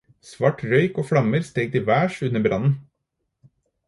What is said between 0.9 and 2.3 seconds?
og flammer steg til værs